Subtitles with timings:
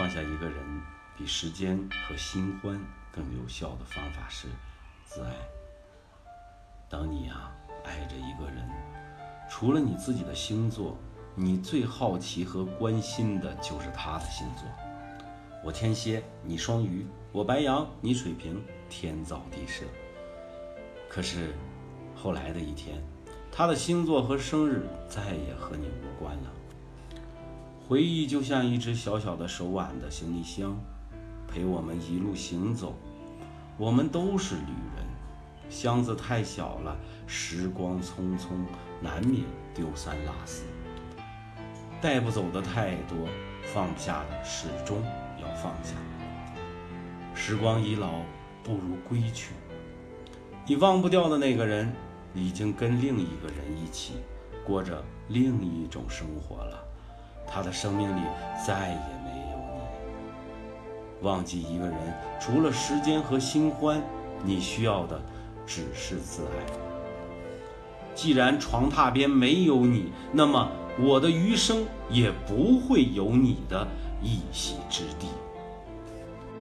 [0.00, 0.56] 放下一个人，
[1.14, 1.78] 比时间
[2.08, 2.80] 和新欢
[3.12, 4.48] 更有效的方法是
[5.04, 5.30] 自爱。
[6.88, 7.52] 当你啊
[7.84, 8.66] 爱着一个人，
[9.50, 10.96] 除了你自己的星座，
[11.34, 14.64] 你最好奇和关心的就是他的星座。
[15.62, 19.84] 我天蝎，你双鱼；我白羊，你水瓶，天造地设。
[21.10, 21.52] 可是
[22.16, 23.04] 后来的一天，
[23.52, 26.50] 他的星座和生日再也和你无关了。
[27.90, 30.78] 回忆就像一只小小的手挽的行李箱，
[31.48, 32.94] 陪我们一路行走。
[33.76, 35.04] 我们都是旅人，
[35.68, 38.50] 箱子太小了，时光匆匆，
[39.02, 39.42] 难免
[39.74, 40.62] 丢三落四。
[42.00, 43.26] 带不走的太多，
[43.74, 45.02] 放不下的始终
[45.42, 45.96] 要放下。
[47.34, 48.20] 时光已老，
[48.62, 49.50] 不如归去。
[50.64, 51.92] 你忘不掉的那个人，
[52.34, 54.12] 已经跟另一个人一起
[54.64, 56.86] 过着另一种生活了。
[57.52, 58.20] 他的生命里
[58.66, 59.80] 再也没有你。
[61.22, 61.96] 忘记一个人，
[62.40, 64.00] 除了时间和新欢，
[64.44, 65.20] 你需要的
[65.66, 66.72] 只是自爱。
[68.14, 73.86] 既然床榻边没有你，那么我的余生也不会有你的
[74.22, 75.26] 一席之地。